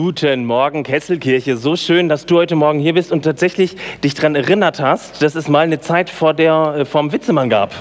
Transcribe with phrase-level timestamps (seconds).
[0.00, 1.56] Guten Morgen, Kesselkirche.
[1.56, 5.34] So schön, dass du heute Morgen hier bist und tatsächlich dich daran erinnert hast, dass
[5.34, 7.74] es mal eine Zeit vor der äh, vom Witzemann gab.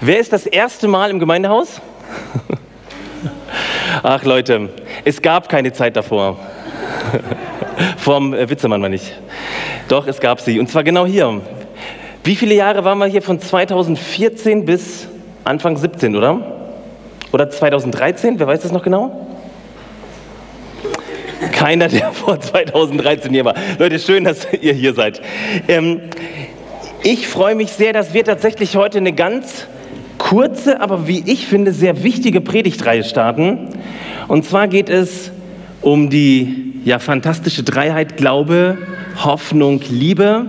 [0.00, 1.80] Wer ist das erste Mal im Gemeindehaus?
[4.04, 4.68] Ach Leute,
[5.04, 6.38] es gab keine Zeit davor.
[7.96, 9.12] vom äh, Witzemann meine ich.
[9.88, 10.60] Doch, es gab sie.
[10.60, 11.40] Und zwar genau hier.
[12.22, 13.22] Wie viele Jahre waren wir hier?
[13.22, 15.08] Von 2014 bis
[15.42, 16.68] Anfang 17, oder?
[17.32, 18.38] Oder 2013?
[18.38, 19.29] Wer weiß das noch genau?
[21.60, 23.54] Keiner, der vor 2013 hier war.
[23.78, 25.20] Leute, schön, dass ihr hier seid.
[25.68, 26.00] Ähm,
[27.02, 29.66] ich freue mich sehr, dass wir tatsächlich heute eine ganz
[30.16, 33.68] kurze, aber wie ich finde, sehr wichtige Predigtreihe starten.
[34.26, 35.32] Und zwar geht es
[35.82, 38.78] um die ja, fantastische Dreiheit Glaube,
[39.22, 40.46] Hoffnung, Liebe.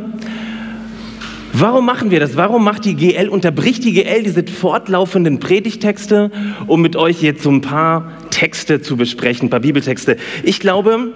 [1.51, 2.37] Warum machen wir das?
[2.37, 6.31] Warum macht die GL, unterbricht die GL diese fortlaufenden Predigtexte,
[6.67, 10.17] um mit euch jetzt so ein paar Texte zu besprechen, ein paar Bibeltexte?
[10.41, 11.13] Ich glaube,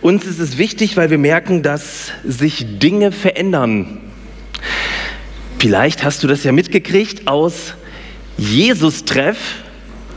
[0.00, 3.98] uns ist es wichtig, weil wir merken, dass sich Dinge verändern.
[5.58, 7.74] Vielleicht hast du das ja mitgekriegt aus
[8.38, 9.36] Jesus-Treff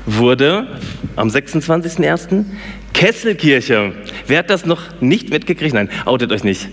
[0.06, 0.68] wurde
[1.16, 2.46] am 26.01.
[2.94, 3.92] Kesselkirche.
[4.28, 5.74] Wer hat das noch nicht mitgekriegt?
[5.74, 6.70] Nein, outet euch nicht.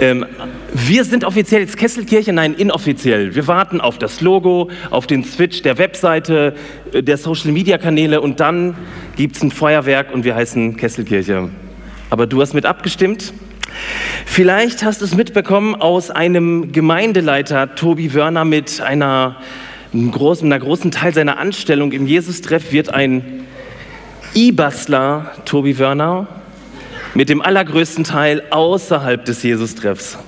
[0.00, 0.26] Ähm,
[0.72, 3.36] wir sind offiziell jetzt Kesselkirche, nein, inoffiziell.
[3.36, 6.54] Wir warten auf das Logo, auf den Switch der Webseite,
[6.92, 8.74] äh, der Social-Media-Kanäle und dann
[9.16, 11.48] gibt es ein Feuerwerk und wir heißen Kesselkirche.
[12.10, 13.32] Aber du hast mit abgestimmt?
[14.26, 19.36] Vielleicht hast du es mitbekommen aus einem Gemeindeleiter, Tobi Wörner, mit einer,
[19.92, 23.44] einem großen, einer großen Teil seiner Anstellung im Jesus-Treff wird ein
[24.34, 26.26] E-Bastler, Tobi Wörner,
[27.14, 30.18] mit dem allergrößten Teil außerhalb des Jesus-Treffs.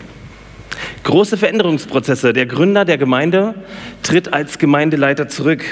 [1.05, 2.35] Große Veränderungsprozesse.
[2.35, 3.55] Der Gründer der Gemeinde
[4.03, 5.65] tritt als Gemeindeleiter zurück.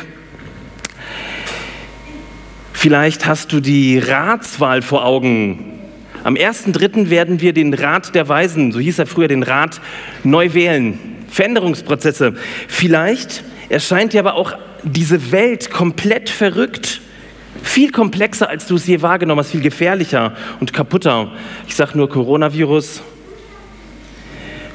[2.73, 5.81] Vielleicht hast du die Ratswahl vor Augen.
[6.25, 7.11] Am 1.3.
[7.11, 9.81] werden wir den Rat der Weisen, so hieß er früher, den Rat
[10.25, 10.99] neu wählen.
[11.29, 12.35] Veränderungsprozesse.
[12.69, 17.01] Vielleicht erscheint dir aber auch diese Welt komplett verrückt
[17.63, 21.33] viel komplexer, als du es je wahrgenommen hast, viel gefährlicher und kaputter.
[21.69, 23.03] Ich sage nur Coronavirus,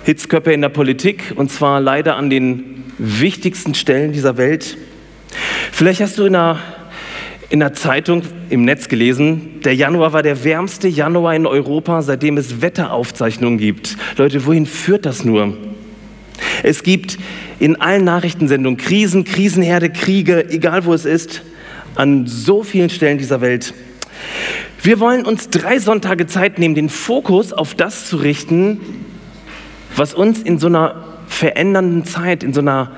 [0.04, 4.78] Hitzköpfe in der Politik und zwar leider an den wichtigsten Stellen dieser Welt.
[5.72, 6.60] Vielleicht hast du in einer,
[7.50, 12.38] in einer Zeitung im Netz gelesen, der Januar war der wärmste Januar in Europa, seitdem
[12.38, 13.98] es Wetteraufzeichnungen gibt.
[14.18, 15.54] Leute, wohin führt das nur?
[16.64, 17.18] Es gibt
[17.60, 21.42] in allen Nachrichtensendungen Krisen, Krisenherde, Kriege, egal wo es ist
[21.96, 23.74] an so vielen Stellen dieser Welt.
[24.84, 28.80] Wir wollen uns drei Sonntage Zeit nehmen, den Fokus auf das zu richten,
[29.96, 32.92] was uns in so einer verändernden Zeit, in so einer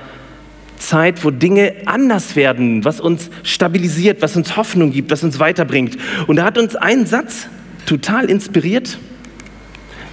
[0.76, 5.96] Zeit, wo Dinge anders werden, was uns stabilisiert, was uns Hoffnung gibt, was uns weiterbringt.
[6.26, 7.48] Und da hat uns ein Satz
[7.86, 8.98] total inspiriert.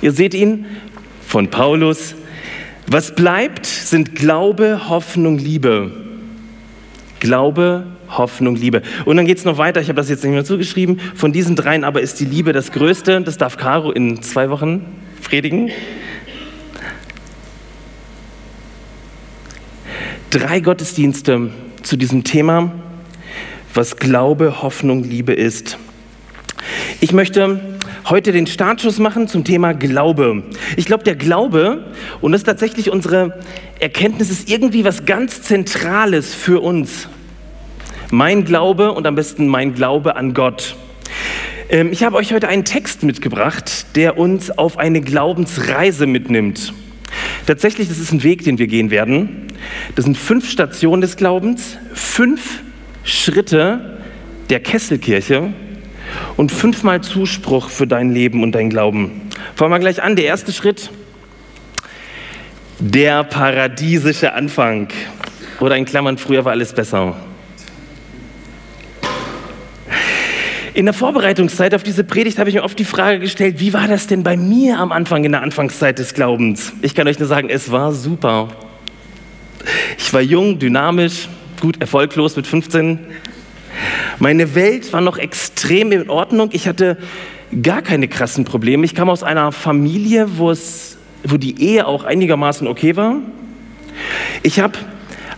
[0.02, 0.66] Ihr seht ihn
[1.26, 2.16] von Paulus.
[2.90, 5.92] Was bleibt, sind Glaube, Hoffnung, Liebe.
[7.20, 8.82] Glaube, Hoffnung, Liebe.
[9.04, 11.02] Und dann geht es noch weiter, ich habe das jetzt nicht mehr zugeschrieben.
[11.14, 13.20] Von diesen dreien aber ist die Liebe das Größte.
[13.22, 14.86] Das darf Caro in zwei Wochen
[15.22, 15.70] predigen.
[20.30, 21.52] Drei Gottesdienste
[21.84, 22.72] zu diesem Thema,
[23.74, 25.78] was Glaube, Hoffnung, Liebe ist.
[27.02, 27.77] Ich möchte
[28.10, 30.44] heute den Startschuss machen zum Thema Glaube.
[30.78, 31.86] Ich glaube, der Glaube,
[32.22, 33.40] und das ist tatsächlich unsere
[33.80, 37.10] Erkenntnis, ist irgendwie was ganz Zentrales für uns.
[38.10, 40.76] Mein Glaube und am besten mein Glaube an Gott.
[41.70, 46.74] Ähm, ich habe euch heute einen Text mitgebracht, der uns auf eine Glaubensreise mitnimmt.
[47.46, 49.48] Tatsächlich, das ist ein Weg, den wir gehen werden.
[49.96, 52.62] Das sind fünf Stationen des Glaubens, fünf
[53.04, 53.98] Schritte
[54.50, 55.54] der Kesselkirche
[56.36, 59.22] und fünfmal Zuspruch für dein Leben und dein Glauben.
[59.56, 60.16] Fangen wir gleich an.
[60.16, 60.90] Der erste Schritt,
[62.80, 64.90] der paradiesische Anfang.
[65.60, 67.16] Oder in Klammern, früher war alles besser.
[70.78, 73.88] In der Vorbereitungszeit auf diese Predigt habe ich mir oft die Frage gestellt, wie war
[73.88, 76.72] das denn bei mir am Anfang, in der Anfangszeit des Glaubens?
[76.84, 78.50] Ich kann euch nur sagen, es war super.
[79.98, 81.30] Ich war jung, dynamisch,
[81.60, 83.00] gut erfolglos mit 15.
[84.20, 86.50] Meine Welt war noch extrem in Ordnung.
[86.54, 86.98] Ich hatte
[87.62, 88.86] gar keine krassen Probleme.
[88.86, 90.54] Ich kam aus einer Familie, wo,
[91.38, 93.18] die Ehe auch einigermaßen okay war.
[94.44, 94.78] Ich habe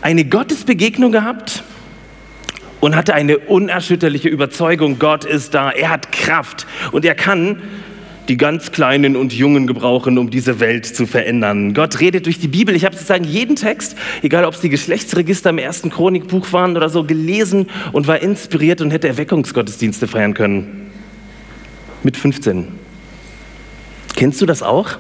[0.02, 1.64] eine Gottesbegegnung gehabt
[2.80, 7.62] und hatte eine unerschütterliche Überzeugung, Gott ist da, er hat Kraft und er kann
[8.30, 11.74] die ganz Kleinen und Jungen gebrauchen, um diese Welt zu verändern.
[11.74, 12.76] Gott redet durch die Bibel.
[12.76, 16.90] Ich habe sozusagen jeden Text, egal ob es die Geschlechtsregister im ersten Chronikbuch waren oder
[16.90, 20.92] so, gelesen und war inspiriert und hätte Erweckungsgottesdienste feiern können.
[22.04, 22.68] mit 15.
[24.16, 24.92] Kennst du das auch?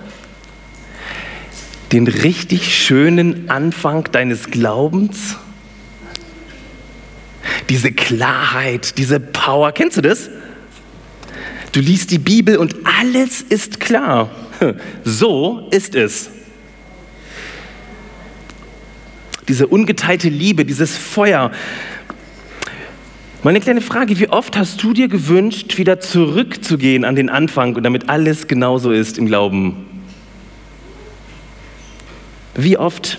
[1.91, 5.37] Den richtig schönen Anfang deines Glaubens?
[7.69, 10.29] Diese Klarheit, diese Power, kennst du das?
[11.71, 14.29] Du liest die Bibel und alles ist klar.
[15.05, 16.29] So ist es.
[19.47, 21.51] Diese ungeteilte Liebe, dieses Feuer.
[23.41, 27.83] Meine kleine Frage, wie oft hast du dir gewünscht, wieder zurückzugehen an den Anfang und
[27.83, 29.85] damit alles genauso ist im Glauben?
[32.53, 33.17] Wie oft?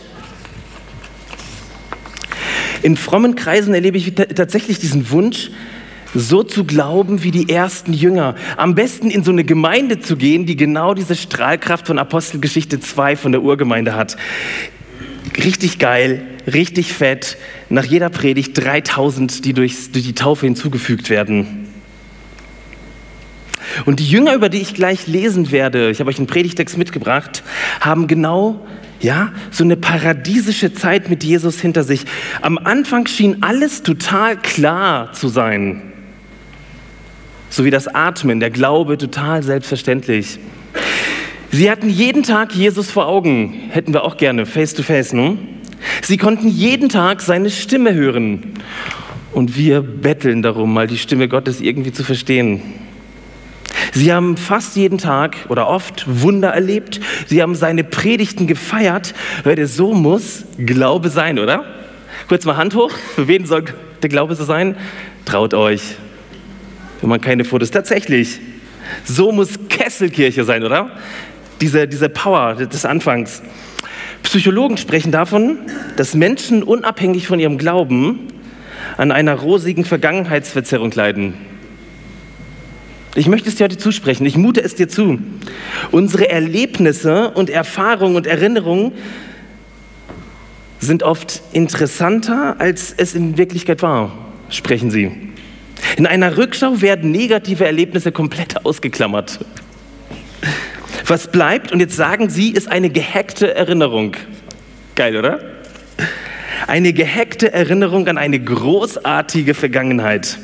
[2.82, 5.50] In frommen Kreisen erlebe ich tatsächlich diesen Wunsch,
[6.14, 8.34] so zu glauben wie die ersten Jünger.
[8.56, 13.16] Am besten in so eine Gemeinde zu gehen, die genau diese Strahlkraft von Apostelgeschichte 2
[13.16, 14.16] von der Urgemeinde hat.
[15.44, 16.22] Richtig geil,
[16.52, 17.36] richtig fett.
[17.68, 21.68] Nach jeder Predigt 3000, die durch, die Taufe hinzugefügt werden.
[23.84, 27.44] Und die Jünger, über die ich gleich lesen werde, ich habe euch einen Predigtext mitgebracht,
[27.80, 28.66] haben genau
[29.00, 32.04] ja, so eine paradiesische Zeit mit Jesus hinter sich.
[32.42, 35.89] Am Anfang schien alles total klar zu sein
[37.50, 40.38] so wie das Atmen, der Glaube total selbstverständlich.
[41.50, 45.12] Sie hatten jeden Tag Jesus vor Augen, hätten wir auch gerne, face to face.
[45.12, 45.36] Ne?
[46.00, 48.54] Sie konnten jeden Tag seine Stimme hören.
[49.32, 52.62] Und wir betteln darum, mal die Stimme Gottes irgendwie zu verstehen.
[53.92, 57.00] Sie haben fast jeden Tag oder oft Wunder erlebt.
[57.26, 59.14] Sie haben seine Predigten gefeiert.
[59.44, 61.64] Leute, so muss Glaube sein, oder?
[62.28, 62.92] Kurz mal Hand hoch.
[63.14, 63.64] Für wen soll
[64.02, 64.76] der Glaube so sein?
[65.24, 65.96] Traut euch
[67.00, 67.70] wenn man keine Fotos.
[67.70, 68.40] Tatsächlich,
[69.04, 70.90] so muss Kesselkirche sein, oder?
[71.60, 73.42] Diese, diese Power des Anfangs.
[74.22, 75.58] Psychologen sprechen davon,
[75.96, 78.28] dass Menschen unabhängig von ihrem Glauben
[78.96, 81.34] an einer rosigen Vergangenheitsverzerrung leiden.
[83.16, 85.18] Ich möchte es dir heute zusprechen, ich mute es dir zu.
[85.90, 88.92] Unsere Erlebnisse und Erfahrungen und Erinnerungen
[90.78, 94.12] sind oft interessanter, als es in Wirklichkeit war,
[94.48, 95.29] sprechen sie.
[95.96, 99.40] In einer Rückschau werden negative Erlebnisse komplett ausgeklammert.
[101.06, 104.16] Was bleibt, und jetzt sagen Sie, ist eine gehackte Erinnerung.
[104.94, 105.40] Geil, oder?
[106.66, 110.38] Eine gehackte Erinnerung an eine großartige Vergangenheit.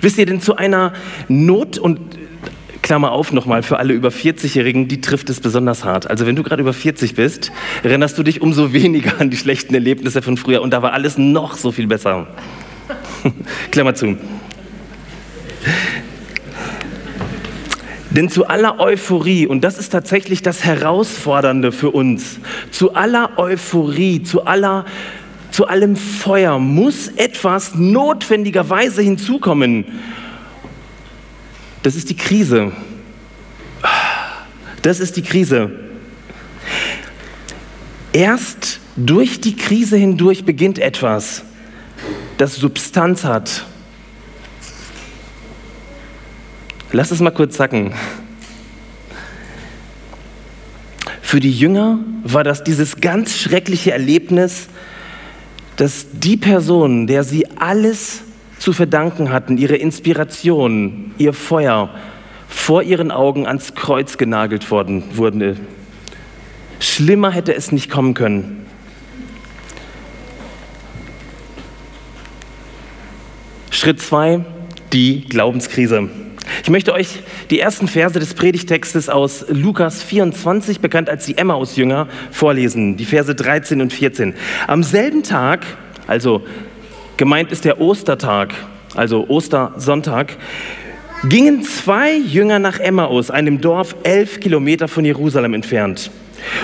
[0.00, 0.92] Wisst ihr denn zu einer
[1.28, 2.00] Not und
[2.82, 6.08] Klammer auf nochmal für alle über 40-Jährigen, die trifft es besonders hart.
[6.08, 7.50] Also wenn du gerade über 40 bist,
[7.82, 11.18] erinnerst du dich umso weniger an die schlechten Erlebnisse von früher und da war alles
[11.18, 12.28] noch so viel besser.
[13.70, 14.16] Klammer zu.
[18.10, 22.38] Denn zu aller Euphorie, und das ist tatsächlich das Herausfordernde für uns,
[22.70, 24.86] zu aller Euphorie, zu, aller,
[25.50, 29.84] zu allem Feuer muss etwas notwendigerweise hinzukommen.
[31.82, 32.72] Das ist die Krise.
[34.80, 35.70] Das ist die Krise.
[38.12, 41.44] Erst durch die Krise hindurch beginnt etwas
[42.38, 43.64] das Substanz hat.
[46.92, 47.92] Lass es mal kurz sacken.
[51.22, 54.68] Für die Jünger war das dieses ganz schreckliche Erlebnis,
[55.76, 58.22] dass die Person, der sie alles
[58.58, 61.90] zu verdanken hatten, ihre Inspiration, ihr Feuer,
[62.48, 65.56] vor ihren Augen ans Kreuz genagelt worden wurde.
[66.78, 68.65] Schlimmer hätte es nicht kommen können.
[73.76, 74.40] Schritt 2,
[74.94, 76.08] die Glaubenskrise.
[76.62, 82.08] Ich möchte euch die ersten Verse des Predigtextes aus Lukas 24, bekannt als die Emmaus-Jünger,
[82.30, 82.96] vorlesen.
[82.96, 84.32] Die Verse 13 und 14.
[84.66, 85.66] Am selben Tag,
[86.06, 86.42] also
[87.18, 88.54] gemeint ist der Ostertag,
[88.94, 90.38] also Ostersonntag,
[91.28, 96.10] gingen zwei Jünger nach Emmaus, einem Dorf elf Kilometer von Jerusalem entfernt.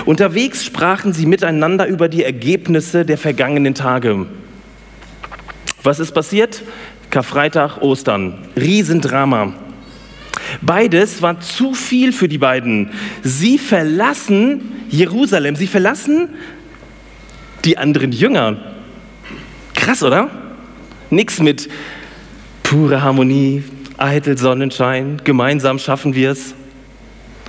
[0.05, 4.25] Unterwegs sprachen sie miteinander über die Ergebnisse der vergangenen Tage.
[5.83, 6.63] Was ist passiert?
[7.13, 8.33] Karfreitag, Ostern.
[8.55, 9.53] Riesendrama.
[10.63, 12.89] Beides war zu viel für die beiden.
[13.21, 16.29] Sie verlassen Jerusalem, sie verlassen
[17.65, 18.57] die anderen Jünger.
[19.75, 20.27] Krass, oder?
[21.11, 21.69] Nichts mit
[22.63, 23.63] pure Harmonie,
[23.97, 26.55] eitel Sonnenschein, gemeinsam schaffen wir es.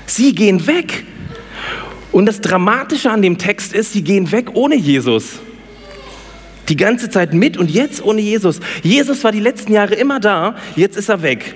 [0.05, 1.05] Sie gehen weg.
[2.13, 5.39] Und das Dramatische an dem Text ist, sie gehen weg ohne Jesus.
[6.69, 8.61] Die ganze Zeit mit und jetzt ohne Jesus.
[8.83, 11.55] Jesus war die letzten Jahre immer da, jetzt ist er weg.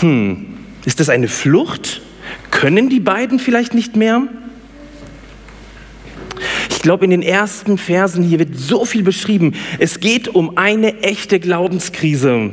[0.00, 0.46] Hm,
[0.84, 2.02] ist das eine Flucht?
[2.50, 4.22] Können die beiden vielleicht nicht mehr?
[6.70, 9.54] Ich glaube, in den ersten Versen hier wird so viel beschrieben.
[9.78, 12.52] Es geht um eine echte Glaubenskrise.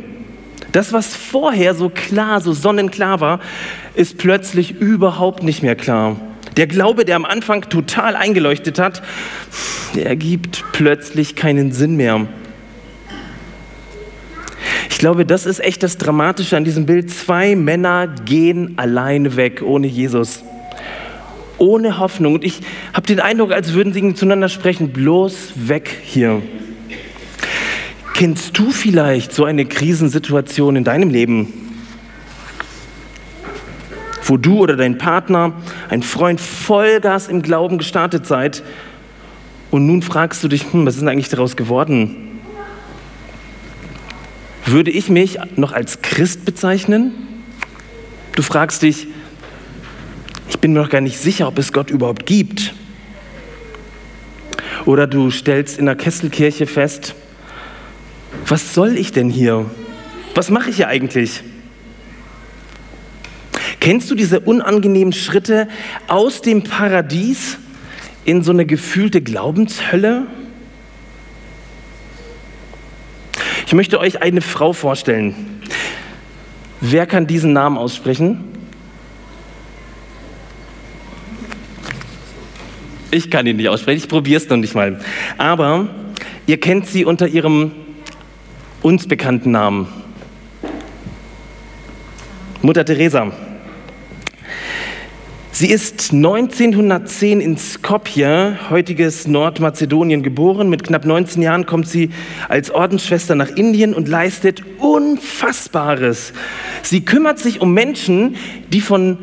[0.71, 3.39] Das, was vorher so klar, so sonnenklar war,
[3.93, 6.19] ist plötzlich überhaupt nicht mehr klar.
[6.57, 9.01] Der Glaube, der am Anfang total eingeleuchtet hat,
[9.93, 12.27] der ergibt plötzlich keinen Sinn mehr.
[14.89, 17.11] Ich glaube, das ist echt das Dramatische an diesem Bild.
[17.11, 20.43] Zwei Männer gehen alleine weg, ohne Jesus.
[21.57, 22.35] Ohne Hoffnung.
[22.35, 22.61] Und ich
[22.93, 26.41] habe den Eindruck, als würden sie zueinander sprechen, bloß weg hier.
[28.13, 31.64] Kennst du vielleicht so eine Krisensituation in deinem Leben,
[34.25, 35.53] wo du oder dein Partner,
[35.89, 38.63] ein Freund Vollgas im Glauben gestartet seid
[39.69, 42.39] und nun fragst du dich, hm, was ist denn eigentlich daraus geworden?
[44.65, 47.11] Würde ich mich noch als Christ bezeichnen?
[48.35, 49.07] Du fragst dich,
[50.49, 52.73] ich bin mir noch gar nicht sicher, ob es Gott überhaupt gibt.
[54.85, 57.15] Oder du stellst in der Kesselkirche fest,
[58.47, 59.65] was soll ich denn hier?
[60.33, 61.43] Was mache ich hier eigentlich?
[63.79, 65.67] Kennst du diese unangenehmen Schritte
[66.07, 67.57] aus dem Paradies
[68.23, 70.27] in so eine gefühlte Glaubenshölle?
[73.67, 75.61] Ich möchte euch eine Frau vorstellen.
[76.81, 78.43] Wer kann diesen Namen aussprechen?
[83.11, 84.99] Ich kann ihn nicht aussprechen, ich probiere es noch nicht mal.
[85.37, 85.87] Aber
[86.47, 87.71] ihr kennt sie unter ihrem
[88.81, 89.87] uns bekannten Namen.
[92.61, 93.31] Mutter Teresa.
[95.57, 100.69] Sie ist 1910 in Skopje, heutiges Nordmazedonien, geboren.
[100.69, 102.09] Mit knapp 19 Jahren kommt sie
[102.49, 106.33] als Ordensschwester nach Indien und leistet Unfassbares.
[106.83, 108.35] Sie kümmert sich um Menschen,
[108.73, 109.17] die von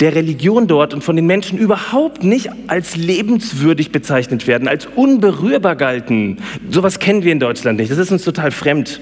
[0.00, 5.74] der Religion dort und von den Menschen überhaupt nicht als lebenswürdig bezeichnet werden, als unberührbar
[5.74, 6.36] galten.
[6.68, 7.90] Sowas kennen wir in Deutschland nicht.
[7.90, 9.00] Das ist uns total fremd.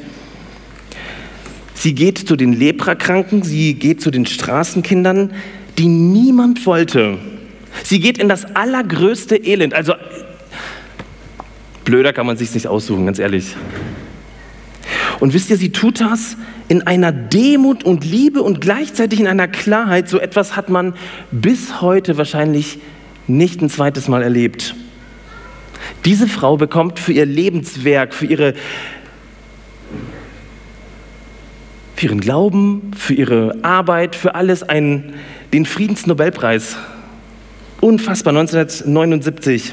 [1.75, 5.33] Sie geht zu den Leprakranken, sie geht zu den Straßenkindern,
[5.79, 7.19] die niemand wollte.
[7.85, 9.75] Sie geht in das allergrößte Elend.
[9.75, 9.95] Also
[11.85, 13.57] blöder kann man sich nicht aussuchen, ganz ehrlich.
[15.21, 16.37] Und wisst ihr, sie tut das
[16.69, 20.09] in einer Demut und Liebe und gleichzeitig in einer Klarheit.
[20.09, 20.95] So etwas hat man
[21.31, 22.79] bis heute wahrscheinlich
[23.27, 24.75] nicht ein zweites Mal erlebt.
[26.05, 28.55] Diese Frau bekommt für ihr Lebenswerk, für, ihre,
[31.97, 35.15] für ihren Glauben, für ihre Arbeit, für alles einen,
[35.53, 36.77] den Friedensnobelpreis.
[37.81, 39.73] Unfassbar, 1979.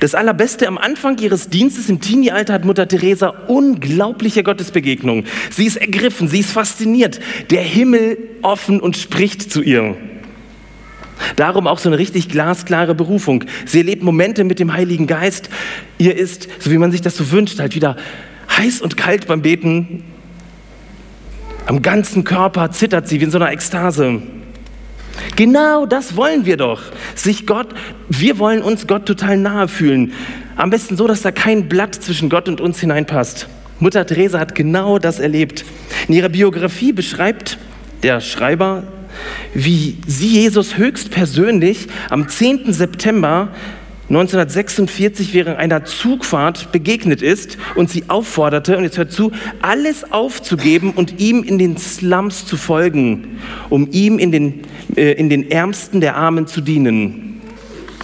[0.00, 5.26] Das Allerbeste am Anfang ihres Dienstes im Teenie-Alter hat Mutter Teresa unglaubliche Gottesbegegnungen.
[5.50, 7.20] Sie ist ergriffen, sie ist fasziniert.
[7.50, 9.96] Der Himmel offen und spricht zu ihr.
[11.36, 13.44] Darum auch so eine richtig glasklare Berufung.
[13.66, 15.50] Sie erlebt Momente mit dem Heiligen Geist.
[15.98, 17.96] Ihr ist, so wie man sich das so wünscht, halt wieder
[18.56, 20.04] heiß und kalt beim Beten.
[21.68, 24.22] Am ganzen Körper zittert sie wie in so einer Ekstase.
[25.36, 26.80] Genau das wollen wir doch.
[27.14, 27.68] Sich Gott,
[28.08, 30.14] wir wollen uns Gott total nahe fühlen.
[30.56, 33.48] Am besten so, dass da kein Blatt zwischen Gott und uns hineinpasst.
[33.80, 35.66] Mutter Teresa hat genau das erlebt.
[36.08, 37.58] In ihrer Biografie beschreibt
[38.02, 38.84] der Schreiber,
[39.52, 42.72] wie sie Jesus höchstpersönlich am 10.
[42.72, 43.48] September
[44.08, 50.92] 1946 während einer Zugfahrt begegnet ist und sie aufforderte, und jetzt hört zu, alles aufzugeben
[50.92, 53.38] und ihm in den Slums zu folgen,
[53.68, 54.62] um ihm in den,
[54.96, 57.42] äh, in den Ärmsten der Armen zu dienen.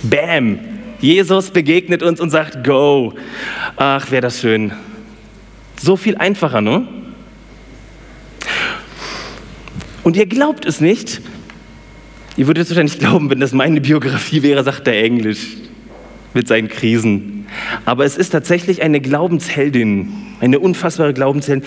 [0.03, 0.59] Bam!
[1.01, 3.15] Jesus begegnet uns und sagt, go.
[3.77, 4.73] Ach, wäre das schön.
[5.81, 6.87] So viel einfacher, ne?
[10.03, 11.23] Und ihr glaubt es nicht.
[12.37, 15.65] Ihr würdet es wahrscheinlich glauben, wenn das meine Biografie wäre, sagt er Englisch
[16.35, 17.47] mit seinen Krisen.
[17.85, 21.67] Aber es ist tatsächlich eine Glaubensheldin, eine unfassbare Glaubensheldin.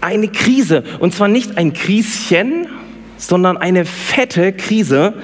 [0.00, 2.68] Eine Krise, und zwar nicht ein Krieschen,
[3.16, 5.14] sondern eine fette Krise.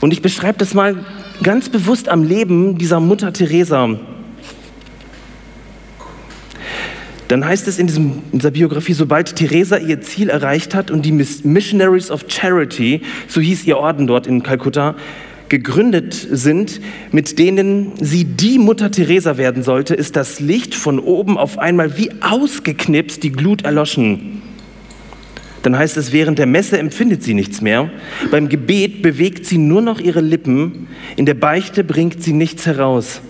[0.00, 1.04] Und ich beschreibe das mal
[1.42, 3.98] ganz bewusst am Leben dieser Mutter Teresa.
[7.28, 11.06] Dann heißt es in, diesem, in dieser Biografie, sobald Teresa ihr Ziel erreicht hat und
[11.06, 14.94] die Missionaries of Charity, so hieß ihr Orden dort in Kalkutta,
[15.48, 16.80] gegründet sind,
[17.12, 21.98] mit denen sie die Mutter Teresa werden sollte, ist das Licht von oben auf einmal
[21.98, 24.42] wie ausgeknipst, die Glut erloschen.
[25.62, 27.90] Dann heißt es, während der Messe empfindet sie nichts mehr.
[28.30, 30.88] Beim Gebet bewegt sie nur noch ihre Lippen.
[31.16, 33.22] In der Beichte bringt sie nichts heraus.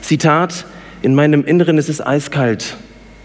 [0.00, 0.64] Zitat,
[1.02, 2.76] in meinem Inneren ist es eiskalt,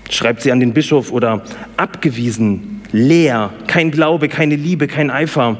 [0.09, 1.43] schreibt sie an den Bischof oder
[1.77, 5.57] abgewiesen, leer, kein Glaube, keine Liebe, kein Eifer.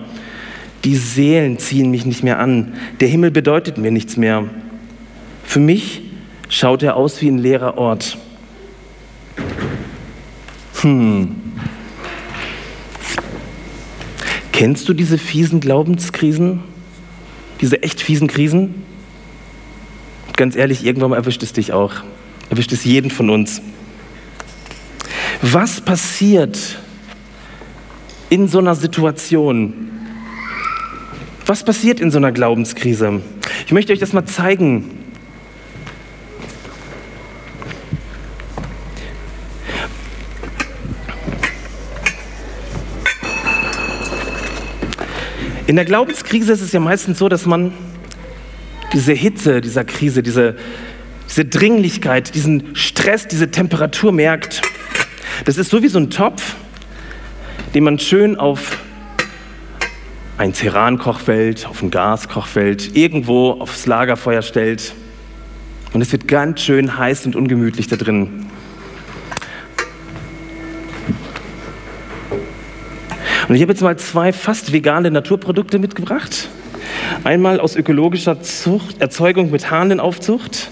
[0.83, 2.74] Die Seelen ziehen mich nicht mehr an.
[3.00, 4.45] Der Himmel bedeutet mir nichts mehr.
[5.43, 6.01] Für mich
[6.48, 8.17] schaut er aus wie ein leerer Ort.
[10.81, 11.36] Hm.
[14.51, 16.62] Kennst du diese fiesen Glaubenskrisen?
[17.62, 18.83] Diese echt fiesen Krisen?
[20.36, 21.93] Ganz ehrlich, irgendwann erwischt es dich auch.
[22.50, 23.62] Erwischt es jeden von uns.
[25.41, 26.77] Was passiert
[28.29, 29.89] in so einer Situation?
[31.50, 33.24] Was passiert in so einer Glaubenskrise?
[33.65, 35.00] Ich möchte euch das mal zeigen.
[45.65, 47.74] In der Glaubenskrise ist es ja meistens so, dass man
[48.94, 50.56] diese Hitze dieser Krise, diese,
[51.27, 54.62] diese Dringlichkeit, diesen Stress, diese Temperatur merkt.
[55.46, 56.53] Das ist so wie so ein Topf,
[57.74, 58.77] den man schön auf
[60.39, 64.93] ein Ceran-Kochfeld, auf ein Gaskochfeld, irgendwo aufs Lagerfeuer stellt.
[65.91, 68.46] Und es wird ganz schön heiß und ungemütlich da drin.
[73.50, 76.48] Und ich habe jetzt mal zwei fast vegane Naturprodukte mitgebracht.
[77.25, 80.72] Einmal aus ökologischer Zucht, Erzeugung mit Hahnenaufzucht,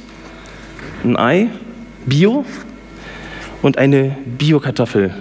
[1.04, 1.50] ein Ei,
[2.06, 2.46] Bio
[3.62, 5.14] und eine Bio-Kartoffel.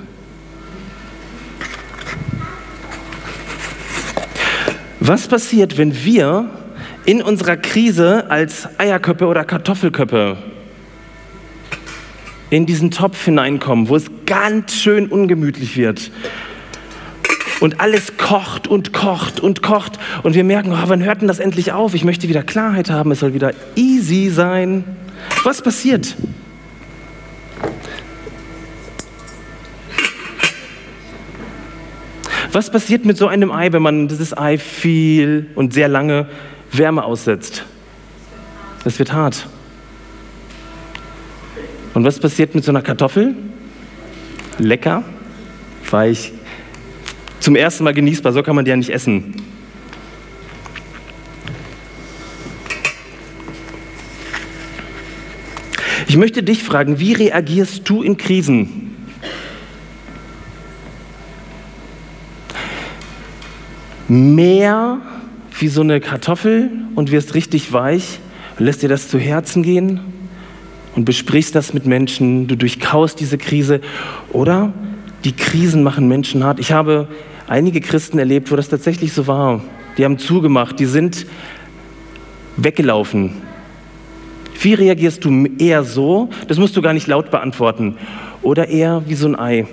[5.07, 6.51] Was passiert, wenn wir
[7.05, 10.37] in unserer Krise als Eierköppe oder Kartoffelköppe
[12.51, 16.11] in diesen Topf hineinkommen, wo es ganz schön ungemütlich wird
[17.61, 19.93] und alles kocht und kocht und kocht
[20.25, 21.95] und wir merken, oh, wann hört denn das endlich auf?
[21.95, 24.83] Ich möchte wieder Klarheit haben, es soll wieder easy sein.
[25.45, 26.17] Was passiert?
[32.53, 36.29] Was passiert mit so einem Ei, wenn man dieses Ei viel und sehr lange
[36.73, 37.65] Wärme aussetzt?
[38.85, 39.49] Es wird hart.
[41.95, 43.35] Und was passiert mit so einer Kartoffel?
[44.59, 45.03] Lecker,
[45.91, 46.33] weich,
[47.41, 49.35] zum ersten Mal genießbar, so kann man die ja nicht essen.
[56.09, 58.86] Ich möchte dich fragen, wie reagierst du in Krisen?
[64.09, 64.99] Mehr
[65.59, 68.21] wie so eine Kartoffel und wirst richtig weich
[68.59, 70.01] lässt dir das zu Herzen gehen
[70.95, 73.81] und besprichst das mit Menschen, du durchkaust diese Krise
[74.33, 74.73] oder
[75.25, 76.59] die Krisen machen Menschen hart.
[76.59, 77.09] Ich habe
[77.49, 79.61] einige Christen erlebt, wo das tatsächlich so war.
[79.99, 81.27] Die haben zugemacht, die sind
[82.57, 83.43] weggelaufen.
[84.61, 86.31] Wie reagierst du eher so?
[86.49, 87.97] Das musst du gar nicht laut beantworten.
[88.43, 89.67] Oder eher wie so ein Ei?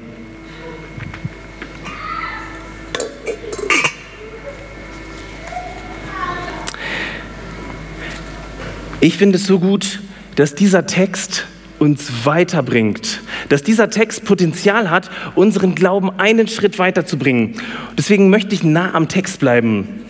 [9.03, 9.99] Ich finde es so gut,
[10.37, 11.45] dass dieser Text
[11.77, 13.19] uns weiterbringt.
[13.49, 17.55] Dass dieser Text Potenzial hat, unseren Glauben einen Schritt weiterzubringen.
[17.97, 20.05] Deswegen möchte ich nah am Text bleiben.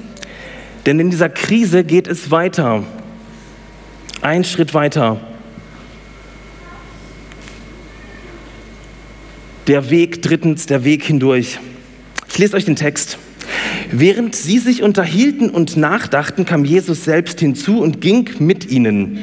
[0.86, 2.84] Denn in dieser Krise geht es weiter.
[4.21, 5.19] Ein Schritt weiter.
[9.65, 11.58] Der Weg, drittens, der Weg hindurch.
[12.29, 13.17] Ich lese euch den Text.
[13.95, 19.19] Während sie sich unterhielten und nachdachten, kam Jesus selbst hinzu und ging mit ihnen.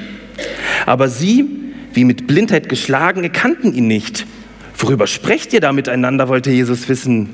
[0.87, 1.44] Aber sie
[1.92, 4.26] wie mit Blindheit geschlagen, erkannten ihn nicht.
[4.78, 7.30] Worüber sprecht ihr da miteinander, wollte Jesus wissen.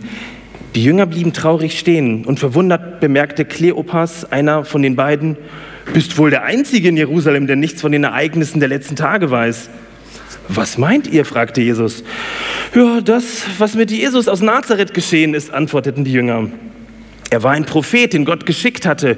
[0.75, 5.37] Die Jünger blieben traurig stehen und verwundert bemerkte Kleopas, einer von den beiden,
[5.93, 9.69] bist wohl der Einzige in Jerusalem, der nichts von den Ereignissen der letzten Tage weiß.
[10.49, 11.27] Was meint ihr?
[11.27, 12.03] fragte Jesus.
[12.75, 16.49] Ja, das, was mit Jesus aus Nazareth geschehen ist, antworteten die Jünger.
[17.31, 19.17] Er war ein Prophet, den Gott geschickt hatte.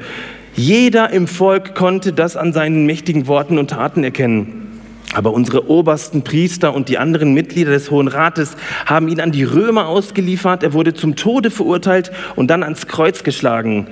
[0.55, 4.81] Jeder im Volk konnte das an seinen mächtigen Worten und Taten erkennen.
[5.15, 9.45] Aber unsere obersten Priester und die anderen Mitglieder des Hohen Rates haben ihn an die
[9.45, 10.63] Römer ausgeliefert.
[10.63, 13.87] Er wurde zum Tode verurteilt und dann ans Kreuz geschlagen.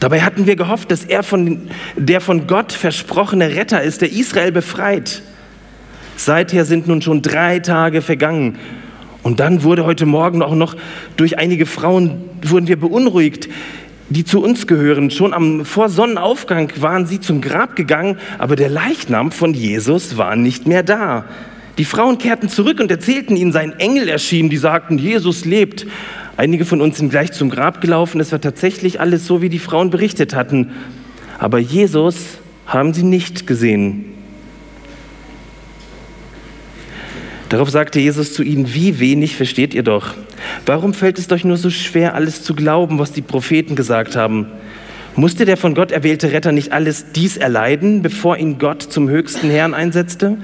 [0.00, 4.52] Dabei hatten wir gehofft, dass er von, der von Gott versprochene Retter ist, der Israel
[4.52, 5.22] befreit.
[6.16, 8.58] Seither sind nun schon drei Tage vergangen.
[9.22, 10.76] Und dann wurde heute Morgen auch noch
[11.16, 13.48] durch einige Frauen wurden wir beunruhigt
[14.08, 15.10] die zu uns gehören.
[15.10, 20.36] Schon am vor Sonnenaufgang waren sie zum Grab gegangen, aber der Leichnam von Jesus war
[20.36, 21.24] nicht mehr da.
[21.78, 25.86] Die Frauen kehrten zurück und erzählten ihnen, sein Engel erschien, die sagten, Jesus lebt.
[26.36, 28.20] Einige von uns sind gleich zum Grab gelaufen.
[28.20, 30.70] Es war tatsächlich alles so, wie die Frauen berichtet hatten.
[31.38, 34.15] Aber Jesus haben sie nicht gesehen.
[37.48, 40.14] Darauf sagte Jesus zu ihnen, wie wenig versteht ihr doch?
[40.64, 44.46] Warum fällt es euch nur so schwer, alles zu glauben, was die Propheten gesagt haben?
[45.14, 49.48] Musste der von Gott erwählte Retter nicht alles dies erleiden, bevor ihn Gott zum höchsten
[49.48, 50.38] Herrn einsetzte?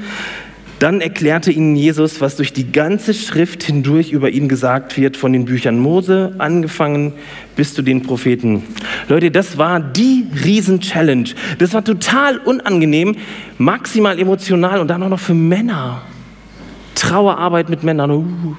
[0.79, 5.33] Dann erklärte ihnen Jesus, was durch die ganze Schrift hindurch über ihn gesagt wird, von
[5.33, 7.13] den Büchern Mose angefangen
[7.55, 8.63] bis zu den Propheten.
[9.09, 11.31] Leute, das war die Riesen-Challenge.
[11.59, 13.17] Das war total unangenehm,
[13.59, 16.03] maximal emotional und dann auch noch für Männer.
[16.95, 18.11] Trauerarbeit mit Männern.
[18.11, 18.57] Uh.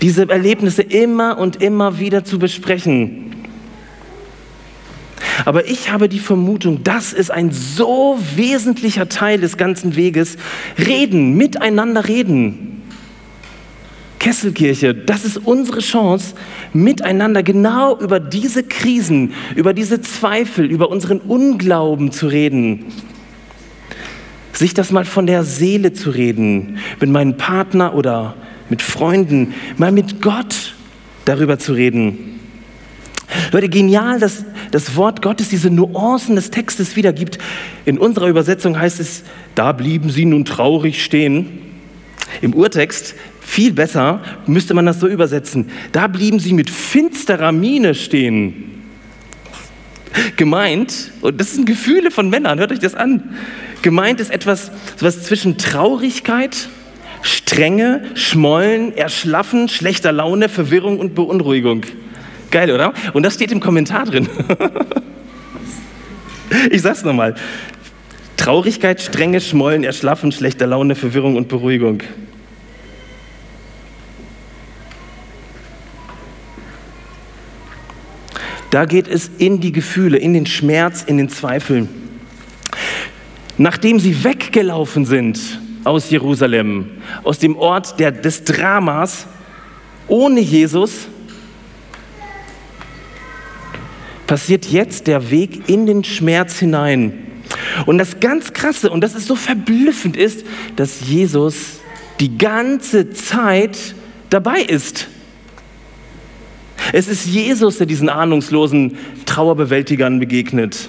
[0.00, 3.28] Diese Erlebnisse immer und immer wieder zu besprechen.
[5.44, 10.36] Aber ich habe die Vermutung, das ist ein so wesentlicher Teil des ganzen Weges.
[10.78, 12.82] Reden, miteinander reden.
[14.18, 16.34] Kesselkirche, das ist unsere Chance,
[16.72, 22.86] miteinander genau über diese Krisen, über diese Zweifel, über unseren Unglauben zu reden.
[24.58, 28.34] Sich das mal von der Seele zu reden, mit meinem Partner oder
[28.68, 30.74] mit Freunden, mal mit Gott
[31.26, 32.40] darüber zu reden.
[33.52, 37.38] Leute, genial, dass das Wort Gottes diese Nuancen des Textes wiedergibt.
[37.84, 39.22] In unserer Übersetzung heißt es,
[39.54, 41.60] da blieben sie nun traurig stehen.
[42.40, 47.94] Im Urtext, viel besser, müsste man das so übersetzen, da blieben sie mit finsterer Miene
[47.94, 48.64] stehen.
[50.36, 53.36] Gemeint, und das sind Gefühle von Männern, hört euch das an.
[53.82, 56.68] Gemeint ist etwas, etwas zwischen Traurigkeit,
[57.22, 61.82] Strenge, Schmollen, Erschlaffen, schlechter Laune, Verwirrung und Beunruhigung.
[62.50, 62.92] Geil, oder?
[63.12, 64.28] Und das steht im Kommentar drin.
[66.70, 67.34] ich sag's nochmal.
[68.36, 72.02] Traurigkeit, Strenge, Schmollen, Erschlaffen, schlechter Laune, Verwirrung und Beruhigung.
[78.70, 82.07] Da geht es in die Gefühle, in den Schmerz, in den Zweifeln.
[83.58, 86.86] Nachdem sie weggelaufen sind aus Jerusalem,
[87.24, 89.26] aus dem Ort der, des Dramas,
[90.06, 91.08] ohne Jesus,
[94.26, 97.12] passiert jetzt der Weg in den Schmerz hinein.
[97.86, 100.44] Und das ganz Krasse, und das ist so verblüffend, ist,
[100.76, 101.80] dass Jesus
[102.20, 103.94] die ganze Zeit
[104.30, 105.08] dabei ist.
[106.92, 110.88] Es ist Jesus, der diesen ahnungslosen Trauerbewältigern begegnet.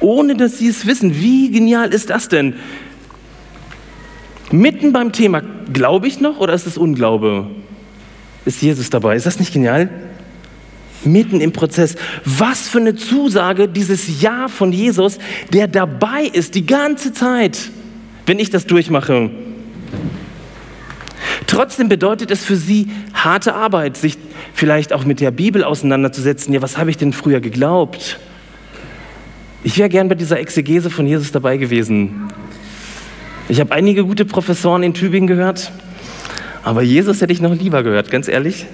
[0.00, 1.16] Ohne dass sie es wissen.
[1.16, 2.54] Wie genial ist das denn?
[4.50, 7.46] Mitten beim Thema, glaube ich noch oder ist es Unglaube?
[8.44, 9.16] Ist Jesus dabei?
[9.16, 9.90] Ist das nicht genial?
[11.06, 11.96] mitten im Prozess.
[12.24, 15.18] Was für eine Zusage dieses Ja von Jesus,
[15.52, 17.70] der dabei ist die ganze Zeit,
[18.26, 19.30] wenn ich das durchmache.
[21.46, 24.18] Trotzdem bedeutet es für sie harte Arbeit, sich
[24.52, 26.52] vielleicht auch mit der Bibel auseinanderzusetzen.
[26.52, 28.18] Ja, was habe ich denn früher geglaubt?
[29.66, 32.30] Ich wäre gern bei dieser Exegese von Jesus dabei gewesen.
[33.48, 35.72] Ich habe einige gute Professoren in Tübingen gehört,
[36.62, 38.66] aber Jesus hätte ich noch lieber gehört, ganz ehrlich.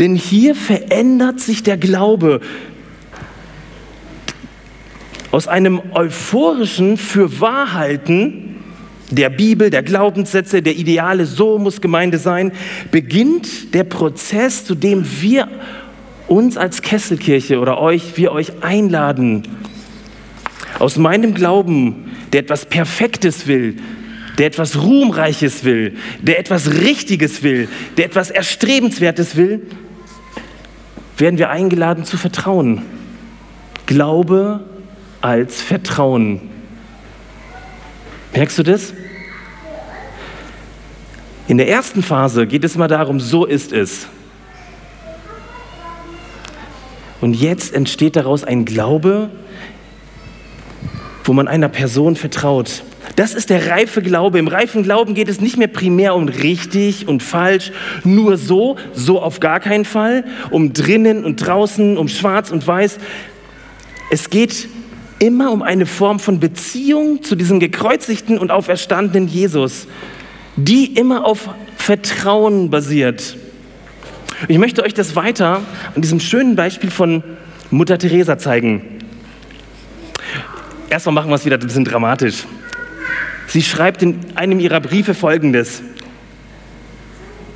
[0.00, 2.42] Denn hier verändert sich der Glaube
[5.30, 8.56] aus einem euphorischen Fürwahrhalten
[9.10, 12.52] der Bibel, der Glaubenssätze, der Ideale, so muss Gemeinde sein,
[12.90, 15.48] beginnt der Prozess, zu dem wir
[16.30, 19.42] uns als Kesselkirche oder euch, wir euch einladen.
[20.78, 23.78] Aus meinem Glauben, der etwas Perfektes will,
[24.38, 29.66] der etwas Ruhmreiches will, der etwas Richtiges will, der etwas Erstrebenswertes will,
[31.18, 32.82] werden wir eingeladen zu vertrauen.
[33.86, 34.60] Glaube
[35.20, 36.42] als Vertrauen.
[38.32, 38.94] Merkst du das?
[41.48, 44.06] In der ersten Phase geht es mal darum, so ist es.
[47.20, 49.30] Und jetzt entsteht daraus ein Glaube,
[51.24, 52.82] wo man einer Person vertraut.
[53.16, 54.38] Das ist der reife Glaube.
[54.38, 57.72] Im reifen Glauben geht es nicht mehr primär um richtig und falsch,
[58.04, 62.98] nur so, so auf gar keinen Fall, um drinnen und draußen, um schwarz und weiß.
[64.10, 64.68] Es geht
[65.18, 69.86] immer um eine Form von Beziehung zu diesem gekreuzigten und auferstandenen Jesus,
[70.56, 73.36] die immer auf Vertrauen basiert.
[74.48, 75.62] Ich möchte euch das weiter
[75.94, 77.22] an diesem schönen Beispiel von
[77.70, 78.82] Mutter Teresa zeigen.
[80.88, 82.46] Erstmal machen wir es wieder ein bisschen dramatisch.
[83.46, 85.82] Sie schreibt in einem ihrer Briefe folgendes.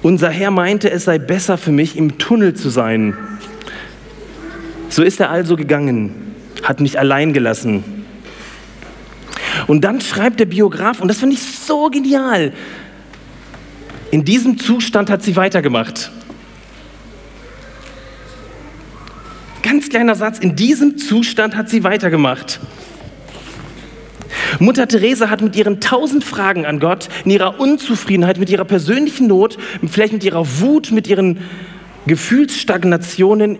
[0.02, 3.16] Unser Herr meinte, es sei besser für mich, im Tunnel zu sein.
[4.88, 7.82] So ist er also gegangen, hat mich allein gelassen.
[9.66, 12.52] Und dann schreibt der Biograf, und das finde ich so genial,
[14.10, 16.12] in diesem Zustand hat sie weitergemacht.
[19.64, 22.60] Ganz kleiner Satz, in diesem Zustand hat sie weitergemacht.
[24.58, 29.26] Mutter Teresa hat mit ihren tausend Fragen an Gott, in ihrer Unzufriedenheit, mit ihrer persönlichen
[29.26, 29.56] Not,
[29.90, 31.38] vielleicht mit ihrer Wut, mit ihren
[32.06, 33.58] Gefühlsstagnationen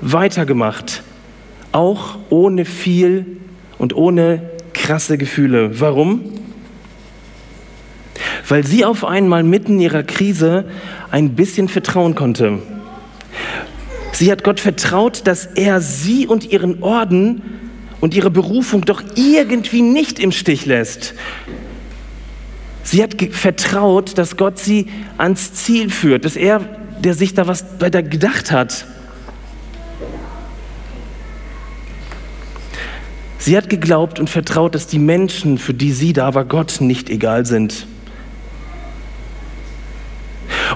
[0.00, 1.02] weitergemacht.
[1.72, 3.26] Auch ohne viel
[3.78, 5.80] und ohne krasse Gefühle.
[5.80, 6.22] Warum?
[8.46, 10.66] Weil sie auf einmal mitten in ihrer Krise
[11.10, 12.60] ein bisschen vertrauen konnte.
[14.12, 17.42] Sie hat Gott vertraut, dass er sie und ihren Orden
[18.00, 21.14] und ihre Berufung doch irgendwie nicht im Stich lässt.
[22.84, 26.60] Sie hat vertraut, dass Gott sie ans Ziel führt, dass er,
[27.02, 28.86] der sich da was weiter gedacht hat.
[33.38, 37.10] Sie hat geglaubt und vertraut, dass die Menschen, für die sie da war, Gott nicht
[37.10, 37.86] egal sind.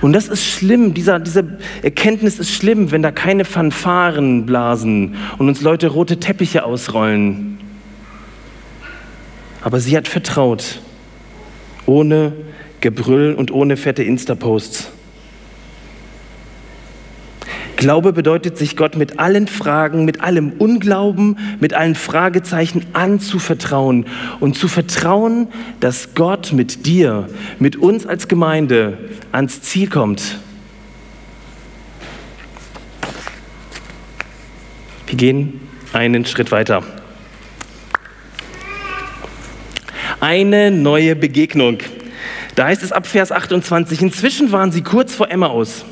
[0.01, 5.49] Und das ist schlimm, dieser, diese Erkenntnis ist schlimm, wenn da keine Fanfaren blasen und
[5.49, 7.59] uns Leute rote Teppiche ausrollen.
[9.63, 10.81] Aber sie hat vertraut,
[11.87, 12.33] ohne
[12.81, 14.93] Gebrüll und ohne fette Insta-Posts.
[17.77, 24.07] Glaube bedeutet, sich Gott mit allen Fragen, mit allem Unglauben, mit allen Fragezeichen anzuvertrauen
[24.41, 25.49] und zu vertrauen,
[25.81, 28.97] dass Gott mit dir, mit uns als Gemeinde
[29.31, 30.39] ans Ziel kommt.
[35.07, 35.61] Wir gehen
[35.93, 36.83] einen Schritt weiter.
[40.19, 41.79] Eine neue Begegnung.
[42.55, 45.85] Da heißt es ab Vers 28, inzwischen waren sie kurz vor Emmaus.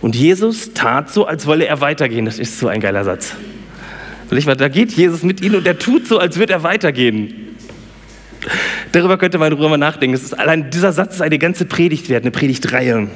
[0.00, 2.24] Und Jesus tat so, als wolle er weitergehen.
[2.24, 3.34] Das ist so ein geiler Satz.
[4.30, 7.56] Da geht Jesus mit ihnen und er tut so, als würde er weitergehen.
[8.92, 10.12] Darüber könnte man darüber nachdenken.
[10.12, 13.08] Das ist, allein dieser Satz ist eine ganze Predigt wert, eine Predigtreihe.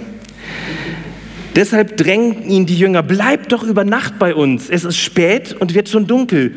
[1.55, 4.71] Deshalb drängen ihn die Jünger, bleib doch über Nacht bei uns.
[4.71, 6.55] Es ist spät und wird schon dunkel.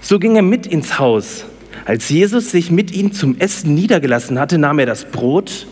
[0.00, 1.44] So ging er mit ins Haus.
[1.84, 5.66] Als Jesus sich mit ihnen zum Essen niedergelassen hatte, nahm er das Brot,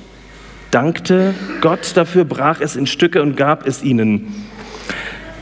[0.71, 4.35] dankte Gott dafür, brach es in Stücke und gab es ihnen.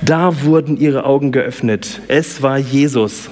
[0.00, 2.00] Da wurden ihre Augen geöffnet.
[2.08, 3.30] Es war Jesus.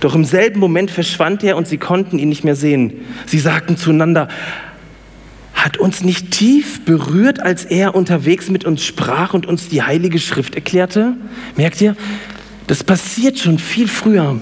[0.00, 3.04] Doch im selben Moment verschwand er und sie konnten ihn nicht mehr sehen.
[3.26, 4.28] Sie sagten zueinander,
[5.54, 10.18] hat uns nicht tief berührt, als er unterwegs mit uns sprach und uns die Heilige
[10.18, 11.16] Schrift erklärte?
[11.56, 11.96] Merkt ihr,
[12.66, 14.38] das passiert schon viel früher.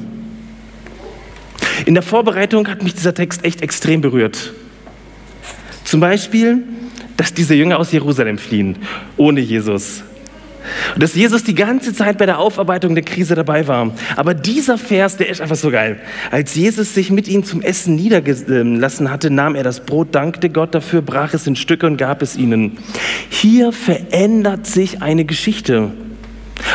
[1.86, 4.52] In der Vorbereitung hat mich dieser Text echt extrem berührt.
[5.84, 6.64] Zum Beispiel,
[7.22, 8.74] dass diese Jünger aus Jerusalem fliehen,
[9.16, 10.02] ohne Jesus.
[10.92, 13.94] Und dass Jesus die ganze Zeit bei der Aufarbeitung der Krise dabei war.
[14.16, 16.00] Aber dieser Vers, der ist einfach so geil.
[16.32, 20.74] Als Jesus sich mit ihnen zum Essen niedergelassen hatte, nahm er das Brot, dankte Gott
[20.74, 22.78] dafür, brach es in Stücke und gab es ihnen.
[23.30, 25.92] Hier verändert sich eine Geschichte.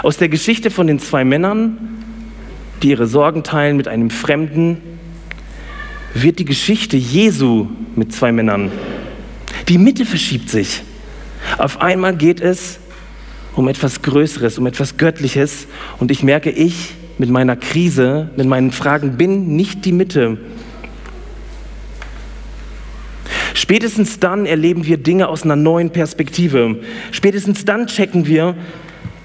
[0.02, 1.78] Aus der Geschichte von den zwei Männern,
[2.84, 4.78] die ihre Sorgen teilen mit einem Fremden,
[6.14, 8.72] wird die Geschichte Jesu mit zwei Männern.
[9.70, 10.82] Die Mitte verschiebt sich.
[11.58, 12.80] Auf einmal geht es
[13.56, 15.68] um etwas Größeres, um etwas Göttliches.
[16.00, 20.38] Und ich merke, ich mit meiner Krise, mit meinen Fragen bin nicht die Mitte.
[23.54, 26.78] Spätestens dann erleben wir Dinge aus einer neuen Perspektive.
[27.12, 28.56] Spätestens dann checken wir,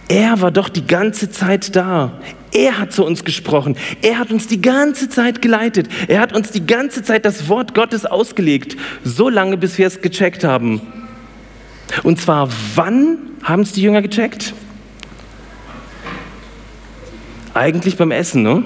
[0.08, 2.18] er war doch die ganze Zeit da.
[2.52, 3.76] Er hat zu uns gesprochen.
[4.02, 5.88] Er hat uns die ganze Zeit geleitet.
[6.06, 8.76] Er hat uns die ganze Zeit das Wort Gottes ausgelegt.
[9.04, 10.82] So lange, bis wir es gecheckt haben.
[12.02, 14.52] Und zwar, wann haben es die Jünger gecheckt?
[17.54, 18.64] Eigentlich beim Essen, ne?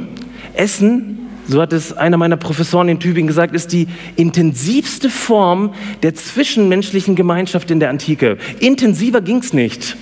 [0.54, 1.18] Essen,
[1.48, 7.14] so hat es einer meiner Professoren in Tübingen gesagt, ist die intensivste Form der zwischenmenschlichen
[7.14, 8.38] Gemeinschaft in der Antike.
[8.58, 9.96] Intensiver ging es nicht.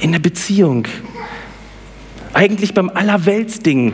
[0.00, 0.88] In der Beziehung,
[2.32, 3.92] eigentlich beim Allerweltsding.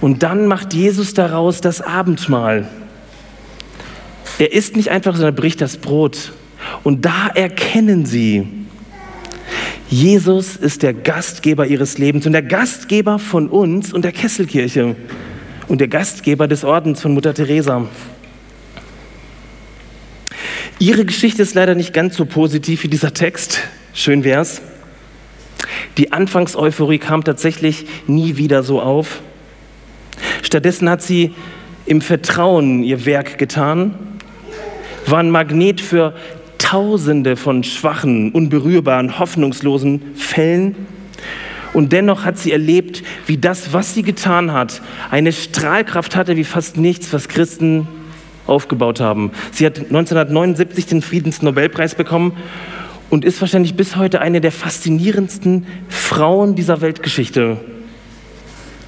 [0.00, 2.68] Und dann macht Jesus daraus das Abendmahl.
[4.38, 6.32] Er isst nicht einfach, sondern bricht das Brot.
[6.82, 8.46] Und da erkennen sie,
[9.88, 14.96] Jesus ist der Gastgeber ihres Lebens und der Gastgeber von uns und der Kesselkirche
[15.68, 17.86] und der Gastgeber des Ordens von Mutter Teresa.
[20.78, 23.60] Ihre Geschichte ist leider nicht ganz so positiv wie dieser Text.
[23.92, 24.60] Schön wär's.
[25.98, 29.20] Die Anfangseuphorie kam tatsächlich nie wieder so auf.
[30.42, 31.34] Stattdessen hat sie
[31.86, 33.94] im Vertrauen ihr Werk getan,
[35.06, 36.14] war ein Magnet für
[36.58, 40.74] Tausende von schwachen, unberührbaren, hoffnungslosen Fällen.
[41.74, 46.44] Und dennoch hat sie erlebt, wie das, was sie getan hat, eine Strahlkraft hatte wie
[46.44, 47.86] fast nichts, was Christen
[48.46, 49.30] aufgebaut haben.
[49.52, 52.32] Sie hat 1979 den Friedensnobelpreis bekommen
[53.10, 57.58] und ist wahrscheinlich bis heute eine der faszinierendsten Frauen dieser Weltgeschichte.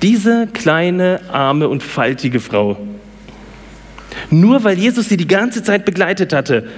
[0.03, 2.77] Diese kleine, arme und faltige Frau.
[4.31, 6.69] Nur weil Jesus sie die ganze Zeit begleitet hatte.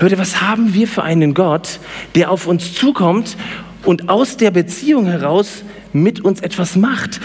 [0.00, 1.80] Leute, was haben wir für einen Gott,
[2.14, 3.36] der auf uns zukommt
[3.84, 7.20] und aus der Beziehung heraus mit uns etwas macht?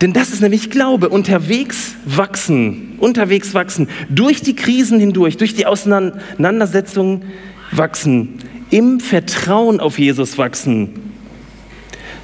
[0.00, 5.66] Denn das ist nämlich Glaube, unterwegs wachsen, unterwegs wachsen, durch die Krisen hindurch, durch die
[5.66, 7.24] Auseinandersetzungen
[7.70, 8.38] wachsen,
[8.70, 11.12] im Vertrauen auf Jesus wachsen.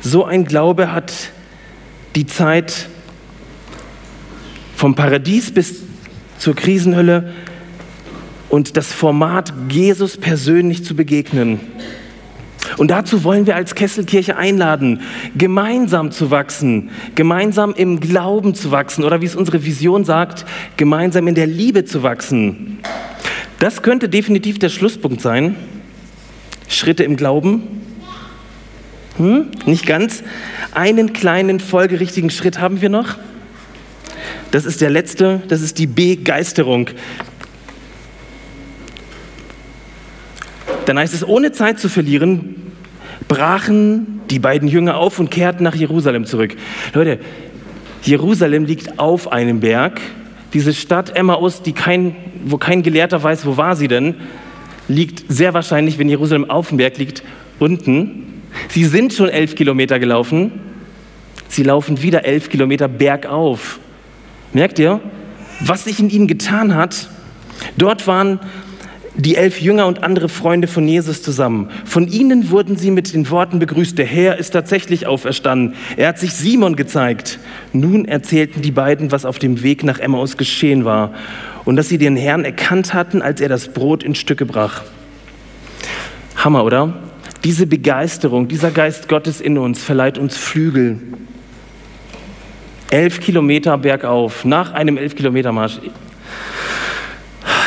[0.00, 1.12] So ein Glaube hat
[2.14, 2.88] die Zeit
[4.74, 5.82] vom Paradies bis
[6.38, 7.32] zur Krisenhölle
[8.48, 11.60] und das Format, Jesus persönlich zu begegnen.
[12.76, 15.00] Und dazu wollen wir als Kesselkirche einladen,
[15.36, 20.44] gemeinsam zu wachsen, gemeinsam im Glauben zu wachsen oder wie es unsere Vision sagt,
[20.76, 22.78] gemeinsam in der Liebe zu wachsen.
[23.58, 25.56] Das könnte definitiv der Schlusspunkt sein.
[26.68, 27.82] Schritte im Glauben.
[29.16, 29.50] Hm?
[29.64, 30.22] Nicht ganz.
[30.72, 33.16] Einen kleinen folgerichtigen Schritt haben wir noch.
[34.50, 36.90] Das ist der letzte, das ist die Begeisterung.
[40.86, 42.72] Dann heißt es, ohne Zeit zu verlieren,
[43.26, 46.54] brachen die beiden Jünger auf und kehrten nach Jerusalem zurück.
[46.94, 47.18] Leute,
[48.02, 50.00] Jerusalem liegt auf einem Berg.
[50.52, 54.14] Diese Stadt Emmaus, die kein, wo kein Gelehrter weiß, wo war sie denn,
[54.88, 57.22] liegt sehr wahrscheinlich, wenn Jerusalem auf dem Berg liegt,
[57.58, 58.42] unten.
[58.68, 60.52] Sie sind schon elf Kilometer gelaufen.
[61.48, 63.78] Sie laufen wieder elf Kilometer bergauf.
[64.52, 65.00] Merkt ihr,
[65.60, 67.08] was sich in ihnen getan hat?
[67.76, 68.40] Dort waren
[69.16, 71.70] die elf Jünger und andere Freunde von Jesus zusammen.
[71.84, 75.74] Von ihnen wurden sie mit den Worten begrüßt, der Herr ist tatsächlich auferstanden.
[75.96, 77.38] Er hat sich Simon gezeigt.
[77.72, 81.14] Nun erzählten die beiden, was auf dem Weg nach Emmaus geschehen war
[81.64, 84.82] und dass sie den Herrn erkannt hatten, als er das Brot in Stücke brach.
[86.36, 86.94] Hammer, oder?
[87.44, 90.98] Diese Begeisterung, dieser Geist Gottes in uns verleiht uns Flügel.
[92.90, 95.80] Elf Kilometer bergauf, nach einem elf Kilometer Marsch.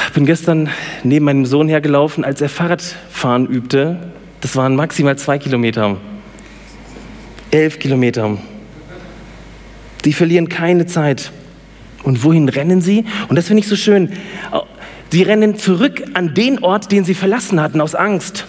[0.10, 0.70] Ich bin gestern
[1.04, 3.98] neben meinem Sohn hergelaufen, als er Fahrradfahren übte.
[4.42, 5.98] Das waren maximal zwei Kilometer.
[7.52, 8.40] Elf Kilometer.
[10.06, 11.32] Die verlieren keine Zeit.
[12.02, 13.06] Und wohin rennen sie?
[13.28, 14.14] Und das finde ich so schön.
[15.12, 18.48] Sie rennen zurück an den Ort, den sie verlassen hatten, aus Angst.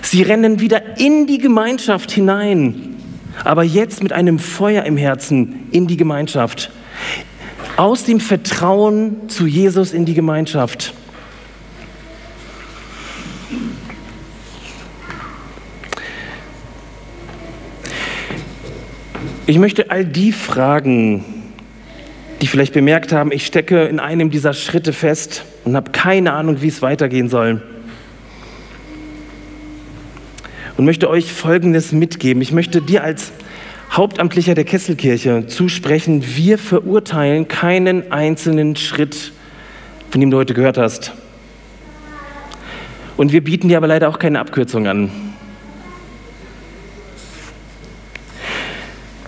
[0.00, 2.96] Sie rennen wieder in die Gemeinschaft hinein,
[3.44, 6.70] aber jetzt mit einem Feuer im Herzen in die Gemeinschaft
[7.76, 10.94] aus dem Vertrauen zu Jesus in die Gemeinschaft.
[19.48, 21.24] Ich möchte all die Fragen,
[22.40, 26.62] die vielleicht bemerkt haben, ich stecke in einem dieser Schritte fest und habe keine Ahnung,
[26.62, 27.62] wie es weitergehen soll.
[30.76, 32.42] Und möchte euch Folgendes mitgeben.
[32.42, 33.30] Ich möchte dir als
[33.90, 39.32] Hauptamtlicher der Kesselkirche zusprechen, wir verurteilen keinen einzelnen Schritt,
[40.10, 41.12] von dem du heute gehört hast.
[43.16, 45.10] Und wir bieten dir aber leider auch keine Abkürzung an.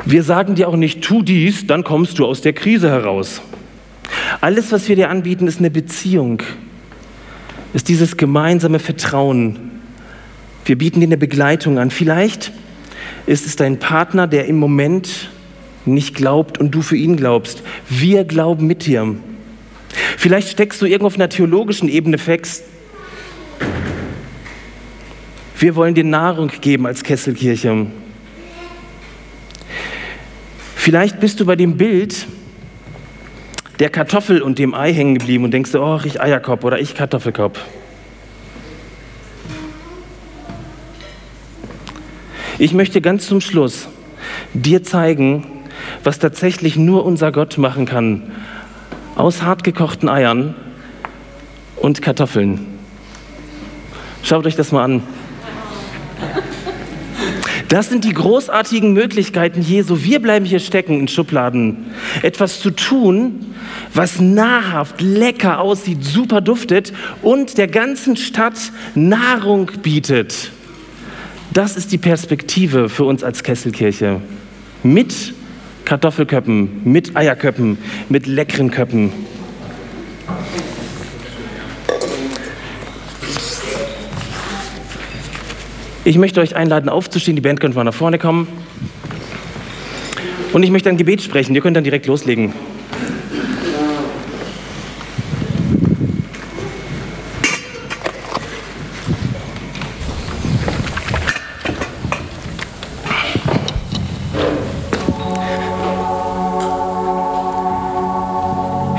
[0.05, 3.43] Wir sagen dir auch nicht, tu dies, dann kommst du aus der Krise heraus.
[4.41, 6.43] Alles, was wir dir anbieten, ist eine Beziehung,
[7.75, 9.71] ist dieses gemeinsame Vertrauen.
[10.65, 11.91] Wir bieten dir eine Begleitung an.
[11.91, 12.53] Vielleicht
[13.29, 15.31] ist es dein Partner, der im Moment
[15.85, 17.63] nicht glaubt und du für ihn glaubst.
[17.89, 19.17] Wir glauben mit dir.
[20.17, 22.65] Vielleicht steckst du irgendwo auf einer theologischen Ebene fest.
[25.59, 27.87] Wir wollen dir Nahrung geben als Kesselkirche.
[30.75, 32.27] Vielleicht bist du bei dem Bild
[33.79, 37.61] der Kartoffel und dem Ei hängen geblieben und denkst, oh, ich Eierkopf oder ich Kartoffelkopf.
[42.61, 43.87] Ich möchte ganz zum Schluss
[44.53, 45.47] dir zeigen,
[46.03, 48.33] was tatsächlich nur unser Gott machen kann.
[49.15, 50.57] Aus hartgekochten Eiern
[51.77, 52.67] und Kartoffeln.
[54.25, 55.03] Schaut euch das mal an.
[57.69, 59.99] Das sind die großartigen Möglichkeiten Jesu.
[60.03, 61.87] Wir bleiben hier stecken in Schubladen.
[62.23, 63.55] Etwas zu tun,
[63.95, 66.93] was nahrhaft, lecker aussieht, super duftet
[67.23, 70.51] und der ganzen Stadt Nahrung bietet.
[71.59, 74.21] Das ist die Perspektive für uns als Kesselkirche.
[74.85, 75.35] Mit
[75.85, 77.79] Kartoffelköppen, mit Eierköppen,
[78.09, 79.13] mit leckeren Köppen.
[86.05, 87.35] Ich möchte euch einladen, aufzustehen.
[87.35, 88.47] Die Band könnte mal nach vorne kommen.
[90.53, 91.57] Und ich möchte ein Gebet sprechen.
[91.57, 92.53] Ihr könnt dann direkt loslegen.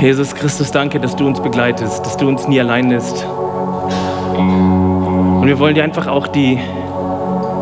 [0.00, 3.22] Jesus Christus, danke, dass du uns begleitest, dass du uns nie allein lässt.
[4.34, 6.58] Und wir wollen dir einfach auch die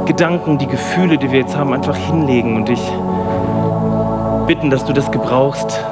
[0.07, 2.80] Gedanken, die Gefühle, die wir jetzt haben, einfach hinlegen und dich
[4.47, 5.84] bitten, dass du das gebrauchst,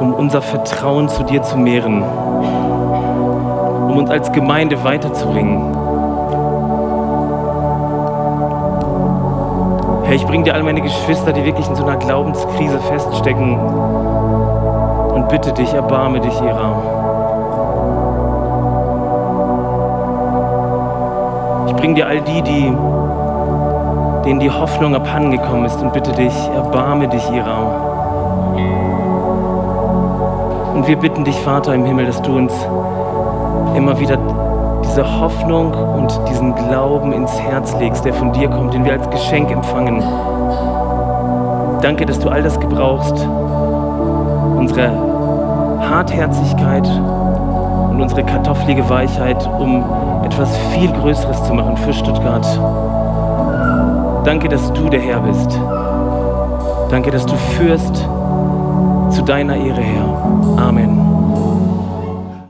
[0.00, 5.76] um unser Vertrauen zu dir zu mehren, um uns als Gemeinde weiterzubringen.
[10.06, 14.15] Herr, ich bringe dir all meine Geschwister, die wirklich in so einer Glaubenskrise feststecken
[15.26, 16.76] und bitte dich, erbarme dich ihrer.
[21.66, 22.76] Ich bringe dir all die, die
[24.24, 27.58] denen die Hoffnung abhandengekommen ist und bitte dich, erbarme dich ihrer.
[30.74, 32.52] Und wir bitten dich, Vater im Himmel, dass du uns
[33.76, 34.18] immer wieder
[34.84, 39.08] diese Hoffnung und diesen Glauben ins Herz legst, der von dir kommt, den wir als
[39.10, 40.02] Geschenk empfangen.
[41.82, 43.28] Danke, dass du all das gebrauchst,
[44.56, 45.05] unsere
[45.88, 46.86] Hartherzigkeit
[47.90, 49.84] und unsere kartoffelige Weichheit, um
[50.24, 52.46] etwas viel Größeres zu machen für Stuttgart.
[54.24, 55.58] Danke, dass du der Herr bist.
[56.90, 57.96] Danke, dass du führst
[59.10, 60.58] zu deiner Ehre, Herr.
[60.58, 61.05] Amen.